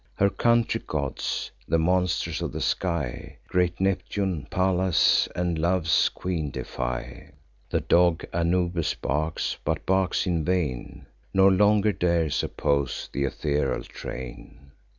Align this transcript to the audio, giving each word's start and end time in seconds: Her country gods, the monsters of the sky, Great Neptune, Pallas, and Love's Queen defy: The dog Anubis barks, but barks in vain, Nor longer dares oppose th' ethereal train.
Her 0.15 0.31
country 0.31 0.81
gods, 0.87 1.51
the 1.67 1.77
monsters 1.77 2.41
of 2.41 2.53
the 2.53 2.59
sky, 2.59 3.37
Great 3.47 3.79
Neptune, 3.79 4.47
Pallas, 4.49 5.29
and 5.35 5.59
Love's 5.59 6.09
Queen 6.09 6.49
defy: 6.49 7.33
The 7.69 7.81
dog 7.81 8.25
Anubis 8.33 8.95
barks, 8.95 9.57
but 9.63 9.85
barks 9.85 10.25
in 10.25 10.43
vain, 10.43 11.05
Nor 11.35 11.51
longer 11.51 11.91
dares 11.91 12.41
oppose 12.41 13.09
th' 13.13 13.17
ethereal 13.17 13.83
train. 13.83 14.71